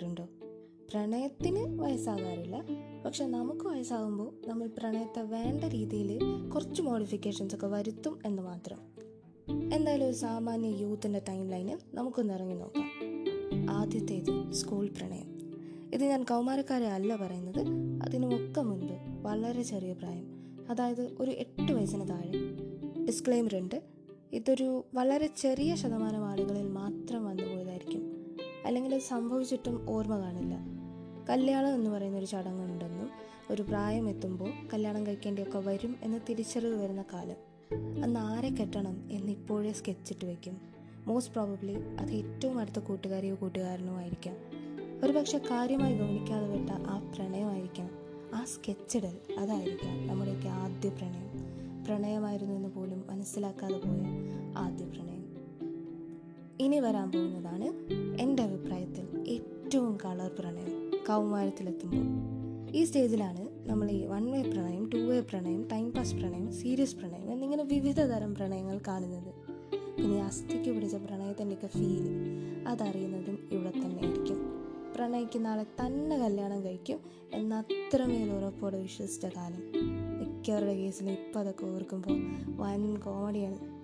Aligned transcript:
വയസ്സാകാറുണ്ടോ? 0.00 0.28
പ്രണയത്തിന് 0.90 1.80
വയസ്സാകാറില്ല. 1.80 2.64
പക്ഷെ 3.04 3.26
നമുക്ക് 3.26 3.66
വയസ്സാകുമ്പോൾ 3.66 4.34
നമ്മൾ 4.46 4.66
പ്രണയത്തെ 4.66 5.22
വേണ്ട 5.22 5.64
രീതിയിൽ 5.64 6.18
കുറച്ച് 6.54 6.82
മോഡിഫിക്കേഷൻസ് 6.82 7.54
ഒക്കെ 7.54 7.66
വരുത്തും 7.66 8.18
എന്ന് 8.26 8.42
മാത്രം. 8.42 8.78
എന്തായാലും 9.74 10.06
ഒരു 10.06 10.12
സാമാന്യ 10.12 10.68
യൂത്തിന്റെ 10.68 11.22
ടൈം 11.28 11.48
ലൈന് 11.48 11.96
നമുക്കൊന്ന് 11.96 12.34
ഇറങ്ങി 12.34 12.54
നോക്കാം. 12.54 12.90
ആദ്യത്തേത് 13.70 14.52
സ്കൂൾ 14.52 14.88
പ്രണയം. 14.88 15.38
ഇത് 15.94 16.04
ഞാൻ 16.04 16.22
കൗമാരക്കാരെ 16.22 16.86
അല്ല 16.86 17.16
പറയുന്നത്. 17.16 17.60
അതിനുമൊക്കെ 18.02 18.60
മുൻപ് 18.60 18.92
വളരെ 19.22 19.62
ചെറിയ 19.62 19.92
പ്രായം. 19.92 20.24
അതായത് 20.70 21.16
ഒരു 21.20 21.30
എട്ട് 21.30 21.72
വയസ്സിന് 21.72 22.08
താഴെ. 22.08 22.32
ഡിസ്ക്ലെയിമർ 23.04 23.56
ഉണ്ട്. 23.56 23.82
ഇതൊരു 24.32 24.84
വളരെ 24.94 25.26
ചെറിയ 25.26 25.74
ശതമാനം 25.74 26.24
ആളുകളിൽ 26.26 26.68
മാത്രം 26.68 27.24
വന്നു 27.24 27.42
അല്ലെങ്കിൽ 28.70 28.94
അത് 28.94 29.02
സംഭവിച്ചിട്ടും 29.02 29.90
ഓർമ്മ 29.90 30.18
കാണില്ല. 30.18 30.56
കല്യാണം 31.30 31.74
എന്ന് 31.74 31.90
പറയുന്ന 31.90 32.18
ഒരു 32.18 32.26
ചടങ്ങുണ്ടെന്നും 32.26 33.10
ഒരു 33.50 33.62
പ്രായം 33.62 34.08
എത്തുമ്പോൾ 34.08 34.50
കല്യാണം 34.74 35.06
കഴിക്കേണ്ടിയൊക്കെ 35.06 35.58
വരും 35.58 35.96
എന്ന് 36.02 36.18
തിരിച്ചറിവ് 36.28 36.82
വരുന്ന 36.82 37.04
കാലം. 37.12 37.36
അന്ന് 38.04 38.20
ആരെ 38.20 38.48
കെട്ടണം 38.48 39.08
എന്ന് 39.10 39.32
ഇപ്പോഴേ 39.32 39.72
സ്കെച്ചിട്ട് 39.72 40.24
വെക്കും. 40.24 40.60
മോസ്റ്റ് 41.06 41.32
പ്രോബബ്ലി 41.32 41.74
അത് 42.00 42.10
ഏറ്റവും 42.10 42.58
അടുത്ത 42.58 42.78
കൂട്ടുകാരിയോ 42.78 43.34
കൂട്ടുകാരനോ 43.34 43.96
ആയിരിക്കാം. 43.96 44.36
ഒരു 45.04 45.12
പക്ഷെ 45.12 45.38
കാര്യമായി 45.38 45.98
ഗൗനിക്കാതെ 45.98 46.48
വിട്ട 46.48 46.70
ആ 46.70 47.12
പ്രണയമായിരിക്കാം. 47.14 47.90
ആ 48.34 48.44
സ്കെച്ചിടൽ 48.44 49.18
അതായിരിക്കാം 49.38 50.06
നമ്മുടെയൊക്കെ 50.06 50.48
ആദ്യ 50.48 50.88
പ്രണയം. 50.88 51.30
പ്രണയമായിരുന്നു 51.84 52.54
എന്ന് 52.54 52.68
പോലും 52.68 53.04
മനസ്സിലാക്കാതെ 53.06 53.74
പോയ 53.74 54.02
ആദ്യ 54.56 54.84
പ്രണയം. 54.84 55.29
ഇനി 56.60 56.78
വരാൻ 56.80 57.12
പോകുന്നതാണ് 57.12 57.66
എന്റെ 58.20 58.42
അഭിപ്രായത്തിൽ 58.42 59.04
ഏറ്റവും 59.28 59.98
കളർ 60.04 60.30
പ്രണയം 60.38 60.90
കൗമാരത്തിലെത്തുമ്പോൾ. 61.08 62.06
ഈ 62.72 62.84
സ്റ്റേജിലാണ് 62.84 63.68
നമ്മൾ 63.68 63.90
ഈ 63.90 64.04
വൺ 64.04 64.30
വേ 64.30 64.42
പ്രണയം 64.42 64.90
ടു 64.90 64.96
വേ 64.96 65.20
പ്രണയം 65.20 65.68
ടൈം 65.72 65.92
പാസ് 65.92 66.14
പ്രണയം 66.14 66.52
സീരിയസ് 66.52 66.96
പ്രണയം 66.96 67.32
എന്നിങ്ങനെ 67.32 67.62
വിവിധ 67.62 68.00
തരം 68.00 68.34
പ്രണയങ്ങൾ 68.34 68.80
കാണുന്നത്. 68.88 69.34
പിന്നെ 69.96 70.22
അസ്ഥിക്ക് 70.22 70.74
പിടിച്ച 70.74 70.94
പ്രണയത്തിന്റെയൊക്കെ 70.94 71.66
ഫീൽ 71.66 72.06
അതറിയുന്നതും 72.68 73.48
ഇവിടെ 73.52 73.70
തന്നെ 73.70 74.06
ആയിരിക്കും. 74.06 74.60
പ്രണയിക്കുന്ന 74.94 75.46
ആളെ 75.46 75.62
തന്നെ 75.62 76.18
കല്യാണം 76.18 76.64
കഴിക്കും 76.64 77.00
എന്ന 77.32 77.54
അത്രമേൽ 77.54 78.30
ഉറപ്പോടെ 78.30 78.78
വിശ്വസിച്ച 78.78 79.26
കാലം. 79.26 79.62
മിക്കവരുടെ 80.20 80.74
കേസിൽ 80.74 81.10
ഇപ്പോൾ 81.10 81.38
അതൊക്കെ 81.38 81.66
ഓർക്കുമ്പോൾ 81.66 82.16
വൻ 82.56 82.96
കോമഡിയാണ് 82.96 83.79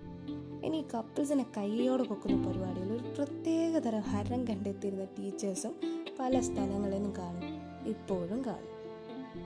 ഇനി 0.67 0.85
കപ്പിൾസിനെ 0.93 1.45
കൈയോടെ 1.57 2.03
കൊക്കുന്ന 2.03 2.47
പരിപാടിയിൽ 2.47 2.91
ഒരു 2.93 3.03
പ്രത്യേക 3.03 3.77
തരം 3.77 3.99
ഹരം 3.99 4.47
കണ്ടെത്തിയിരുന്ന 4.47 5.05
ടീച്ചേഴ്സും 5.05 5.75
പല 6.19 6.39
സ്ഥലങ്ങളിലും 6.39 7.13
കാണും 7.17 7.43
ഇപ്പോഴും 7.89 8.45
കാണും. 8.45 8.77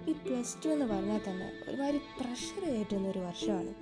ഈ 0.09 0.11
പ്ലസ് 0.11 0.65
ടു 0.65 0.69
എന്ന് 0.69 0.85
പറഞ്ഞാൽ 0.85 1.21
തന്നെ 1.27 1.51
ഒരുമാതിരി 1.69 1.97
പ്രഷർ 1.97 2.73
കയറ്റുന്ന 2.73 3.07
ഒരു 3.07 3.19
വർഷമാണ്. 3.19 3.73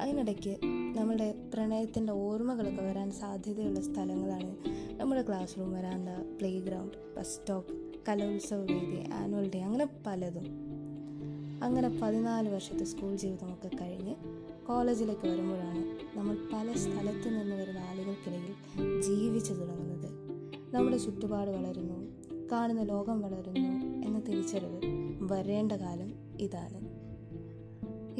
അതിനിടയ്ക്ക് 0.00 0.56
നമ്മുടെ 0.98 1.34
പ്രണയത്തിന്റെ 1.54 2.12
ഓർമ്മകളൊക്കെ 2.12 2.82
വരാൻ 2.82 3.10
സാധ്യതയുള്ള 3.10 3.80
സ്ഥലങ്ങളാണ് 3.80 4.56
നമ്മുടെ 4.92 5.22
ക്ലാസ് 5.22 5.58
റൂം 5.58 5.72
വരാന്ത 5.72 6.08
പ്ലേ 6.08 6.60
ഗ്രൗണ്ട് 6.60 7.14
ബസ് 7.16 7.36
സ്റ്റോപ്പ് 7.36 7.74
കലോത്സവ 8.08 8.58
വേദി 8.58 9.10
ആനുവൽ 9.14 9.50
ഡേ 9.54 9.60
അങ്ങനെ 9.60 9.88
പലതും. 10.06 10.46
അങ്ങനെ 11.62 11.88
പതിനാല് 12.02 12.48
വർഷത്തെ 12.48 12.84
സ്കൂൾ 12.84 13.16
ജീവിതമൊക്കെ 13.16 13.70
കഴിഞ്ഞ് 13.80 14.14
കോളേജിലേക്ക് 14.70 15.28
വരുമ്പോഴാണ് 15.28 15.78
നമ്മൾ 16.18 16.36
പല 16.52 16.72
സ്ഥലത്ത് 16.72 17.28
നിന്ന് 17.28 17.56
വരുന്ന 17.56 17.78
ആളുകൾക്കിടയിൽ 17.78 19.00
ജീവിച്ചു 19.00 19.52
തുടങ്ങുന്നത്. 19.52 20.08
നമ്മുടെ 20.74 20.96
ചുറ്റുപാട് 20.96 21.50
വളരുന്നു 21.50 22.18
കാണുന്ന 22.52 22.82
ലോകം 22.82 23.20
വളരുന്നു 23.20 23.68
എന്ന 24.06 24.20
തിരിച്ചറിവ് 24.20 24.80
വരേണ്ട 25.32 25.72
കാലം 25.72 26.12
ഇതാണ്. 26.40 26.80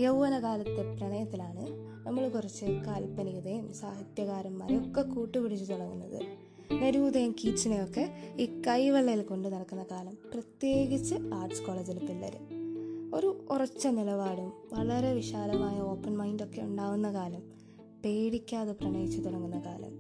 യൗവനകാലത്തെ 0.01 0.97
പ്രണയത്തിലാണ് 0.97 1.67
നമ്മൾ 2.07 2.29
കുറച്ച് 2.29 2.65
കാൽപ്പനികതയും 2.65 3.75
സാഹിത്യകാരന്മാരെയും 3.75 4.91
ഒക്കെ 4.91 5.03
കൂട്ടുപിടിച്ച് 5.03 5.73
തുടങ്ങുന്നത്. 5.73 6.23
നെരൂതയും 6.73 7.35
കീച്ചിനെയൊക്കെ 7.45 8.35
ഈ 8.41 8.63
കൈവെള്ളയിൽ 8.67 9.23
കൊണ്ട് 9.23 9.49
നടക്കുന്ന 9.49 9.87
കാലം 9.91 10.19
പ്രത്യേകിച്ച് 10.35 11.15
ആർട്സ് 11.35 11.63
കോളേജിലെ 11.63 12.01
പിള്ളേർ 12.01 12.60
ഒരു 13.15 13.47
ഉറച്ച 13.51 13.87
നിലപാടും 13.87 14.53
വളരെ 14.73 15.13
വിശാലമായ 15.13 15.81
ഓപ്പൺ 15.81 16.17
മൈൻഡൊക്കെ 16.17 16.61
ഉണ്ടാവുന്ന 16.61 17.13
കാലം 17.13 17.43
പേടിക്കാതെ 18.05 18.73
പ്രണയിച്ചു 18.73 19.21
തുടങ്ങുന്ന 19.21 19.63
കാലം. 19.67 19.93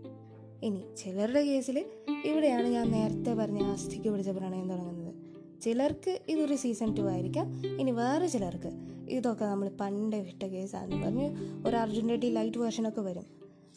ഇനി 0.62 0.84
ചിലരുടെ 0.96 1.42
കേസിൽ 1.44 1.84
ഇവിടെയാണ് 2.24 2.68
ഞാൻ 2.68 2.90
നേരത്തെ 2.90 3.34
പറഞ്ഞ 3.34 3.62
അസ്ഥിക്ക് 3.62 4.08
പിടിച്ച 4.08 4.30
പ്രണയം 4.30 4.70
തുടങ്ങുന്നത്. 4.70 5.14
ചിലർക്ക് 5.60 6.20
ഇതൊരു 6.28 6.54
സീസൺ 6.54 6.96
ടു 6.96 7.00
ആയിരിക്കാം 7.00 7.62
ഇനി 7.80 7.90
വേറെ 7.90 8.26
ചിലർക്ക് 8.26 8.70
ഇതൊക്കെ 9.10 9.44
നമ്മൾ 9.44 9.68
പണ്ട് 9.68 10.16
വിട്ട 10.16 10.42
കേസാണെന്ന് 10.42 11.06
പറഞ്ഞ് 11.06 11.26
ഒരു 11.66 11.76
അർജുന്റെ 11.76 12.16
ലൈറ്റ് 12.16 12.58
വേർഷനൊക്കെ 12.58 13.00
വരും. 13.00 13.26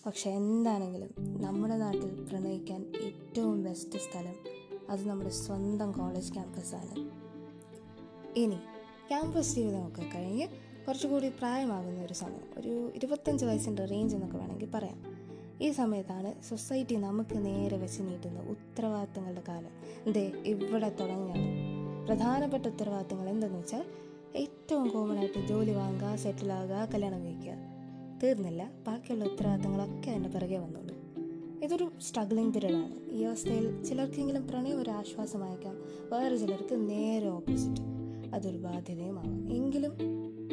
പക്ഷെ 0.05 0.29
എന്താണെങ്കിലും 0.29 1.41
നമ്മുടെ 1.41 1.77
നാട്ടിൽ 1.77 2.23
പ്രണയിക്കാൻ 2.23 2.93
ഏറ്റവും 3.03 3.63
ബെസ്റ്റ് 3.63 3.99
സ്ഥലം 3.99 4.35
അത് 4.89 5.09
നമ്മുടെ 5.09 5.29
സ്വന്തം 5.29 5.91
കോളേജ് 5.91 6.33
ക്യാമ്പസാണ് 6.33 6.95
ഇനി 8.39 8.57
ക്യാമ്പസ് 9.09 9.56
ജീവിതമൊക്കെ 9.56 10.02
കഴിഞ്ഞ് 10.16 10.47
കുറച്ചുകൂടി 10.88 11.30
പ്രായമാകുന്ന 11.30 12.03
ഒരു 12.03 12.14
സമയം 12.14 12.59
ഒരു 12.59 12.91
ഇരുപത്തഞ്ച് 12.96 13.46
വയസ്സിന്റെ 13.46 13.86
റേഞ്ച് 13.86 14.16
എന്നൊക്കെ 14.16 14.38
വേണമെങ്കിൽ 14.38 14.72
പറയാം. 14.74 15.24
ഈ 15.62 15.72
സമയത്താണ് 15.72 16.44
സൊസൈറ്റി 16.50 16.96
നമുക്ക് 16.96 17.46
നേരെ 17.46 17.78
വെച്ച് 17.78 18.02
നീട്ടുന്ന 18.02 18.40
ഉത്തരവാദിത്തങ്ങളുടെ 18.40 19.44
കാലം. 19.47 19.69
ദേ 20.12 20.31
ഇവിടെ 20.46 20.90
തുടങ്ങിയാണ് 20.90 21.47
പ്രധാനപ്പെട്ട 22.08 22.66
ഉത്തരവാദിത്തങ്ങൾ 22.66 23.30
എന്തെന്ന് 23.30 23.59
വെച്ചാൽ 23.59 23.86
ഏറ്റവും 24.36 24.90
കോമൺ 24.90 25.18
ആയിട്ട് 25.18 25.47
ജോലി 25.47 25.72
വാങ്ങുക 25.72 26.16
സെറ്റിൽ 26.16 26.53
ആകുക 26.53 26.90
കല്യാണം 26.94 27.25
കഴിക്കുക. 27.25 27.53
തീർന്നില്ല. 28.24 28.72
ബാക്കിയുള്ള 28.88 29.25
ഉത്തരവാദിത്തങ്ങളൊക്കെ 29.25 30.09
അതിന്റെ 30.12 30.30
പിറകെ 30.30 30.58
വന്നുള്ളൂ 30.58 30.96
ഇതൊരു 31.64 31.91
സ്ട്രഗ്ലിംഗ് 32.02 32.53
പീരീഡാണ് 32.53 33.09
ഈ 33.12 33.24
അവസ്ഥയിൽ 33.24 33.84
ചിലർക്കെങ്കിലും 33.84 34.47
പ്രണയം 34.47 34.81
ഒരു 34.81 34.90
ആശ്വാസമായേക്കാം 34.90 35.75
വേറെ 36.09 36.38
ചിലർക്ക് 36.38 36.90
നേരെ 36.90 37.30
ഓപ്പോസിറ്റ് 37.30 38.03
അതൊരു 38.33 38.57
ബാധ്യതയുമാവാം 38.57 39.53
എങ്കിലും 39.53 39.94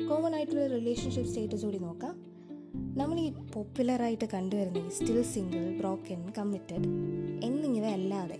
കോമൺ 0.09 0.35
ആയിട്ടുള്ള 0.35 0.67
റിലേഷൻഷിപ്പ് 0.67 1.29
സ്റ്റേറ്റസ് 1.29 1.65
കൂടി 1.65 1.79
നോക്കാം. 1.79 2.31
നമ്മൾ 2.99 3.21
ഈ 3.21 3.33
പോപ്പുലറായിട്ട് 3.55 4.25
കണ്ടുവരുന്ന 4.35 4.89
സ്റ്റിൽ 4.89 5.23
സിംഗിൾ 5.23 5.79
ബ്രോക്കൻ 5.79 6.33
കമ്മിറ്റഡ് 6.39 6.87
എന്നിങ്ങനെ 7.45 7.89
അല്ലാതെ 7.89 8.39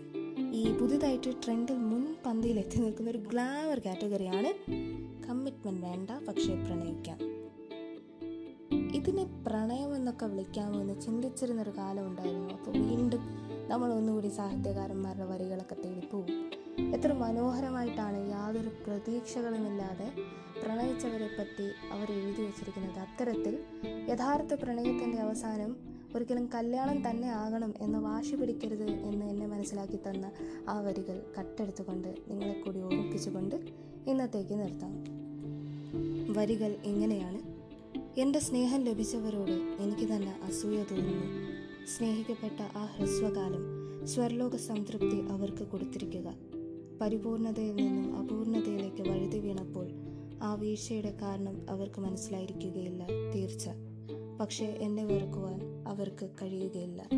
ഈ 0.53 0.79
പുതിയതായിട്ട് 0.79 1.31
ട്രെൻഡിൽ 1.45 1.75
മുൻപന്തിയിൽ 1.75 2.59
എത്തി 2.59 2.79
നിൽക്കുന്ന 2.79 3.11
ഒരു 3.11 3.19
ഗ്ലാമർ 3.19 3.79
കാറ്റഗറിയാണ് 3.79 4.53
കമ്മിറ്റ്മെന്റ് 5.29 5.87
വേണ്ട 5.87 6.11
പക്ഷേ 6.29 6.55
പ്രണയിക്കാം. 6.55 7.19
ഇതിനെ 8.95 9.25
പ്രണയം 9.47 9.97
എന്നൊക്കെ 9.97 10.27
വിളിക്കാമോ 10.27 10.81
എന്ന് 10.81 11.01
ചിന്തിച്ചിരുന്നൊരു 11.01 11.71
കാലം 11.71 12.07
ഉണ്ടായിരുന്നു. 12.07 12.55
അപ്പോൾ 12.55 12.71
വീണ്ടും 12.71 13.21
നമ്മൾ 13.69 13.93
ഒന്നുകൂടി 13.93 14.29
സാഹിത്യകാരന്മാരുടെ 14.29 15.25
വരികളൊക്കെ 15.25 15.75
തേടിപ്പോവും 15.75 16.50
എത്ര 16.81 17.13
മനോഹരമായിട്ടാണ് 17.13 18.31
യാതൊരു 18.31 18.69
പ്രതീക്ഷകളുമില്ലാതെ 18.69 20.13
പ്രണയിച്ചവരെ 20.63 21.29
പറ്റി 21.39 21.93
അവർ 21.93 22.13
എഴുതി 22.13 22.43
വച്ചിരിക്കുന്നത്. 22.43 22.99
അത്തരത്തിൽ 22.99 23.59
യഥാർത്ഥ 24.11 24.55
പ്രണയത്തിന്റെ 24.55 25.19
അവസാനം 25.19 25.77
ഒരിക്കലും 26.15 26.51
കല്യാണം 26.55 27.11
തന്നെ 27.11 27.29
ആകണം 27.29 27.75
എന്ന് 27.81 27.99
വാശി 27.99 28.35
പിടിക്കരുത് 28.35 28.85
എന്ന് 28.85 29.27
എന്നെ 29.27 29.47
മനസ്സിലാക്കി 29.47 29.97
തന്ന 29.97 30.31
ആ 30.69 30.81
വരികൾ 30.81 31.23
കട്ടെടുത്തുകൊണ്ട് 31.39 32.15
നിങ്ങളെ 32.29 32.63
കൂടി 32.67 32.81
ഓർമ്മിപ്പിച്ചുകൊണ്ട് 32.81 33.57
ഇന്നത്തേക്ക് 34.07 34.55
നിർത്താം. 34.55 35.05
വരികൾ 36.33 36.77
ഇങ്ങനെയാണ്. 36.85 37.39
എന്റെ 38.21 38.39
സ്നേഹം 38.39 38.83
ലഭിച്ചവരോട് 38.83 39.51
എനിക്ക് 39.51 40.13
തന്നെ 40.13 40.41
അസൂയ 40.43 40.85
തോന്നുന്നു. 40.91 41.27
സ്നേഹിക്കപ്പെട്ട 41.87 42.77
ആ 42.77 42.85
ഹ്രസ്വകാലം 42.85 43.81
സ്വർലോക 44.07 44.57
സംതൃപ്തി 44.57 45.29
അവർക്ക് 45.31 45.67
കൊടുത്തിരിക്കുക. 45.67 46.60
പരിപൂർണതയിൽ 47.01 47.75
നിന്നും 47.75 48.17
അപൂർണതയിലേക്ക് 48.17 49.09
വഴുതി 49.11 49.39
വീണപ്പോൾ 49.39 49.87
ആ 50.43 50.55
വീഴ്ചയുടെ 50.55 51.17
കാരണം 51.23 51.71
അവർക്ക് 51.71 52.01
മനസ്സിലായിരിക്കുകയില്ല 52.01 53.07
തീർച്ച. 53.35 53.69
പക്ഷേ 54.41 54.67
എന്നെ 54.67 55.05
വെറുക്കുവാൻ 55.05 55.61
അവർക്ക് 55.89 56.29
കഴിയുകയില്ല. 56.43 57.09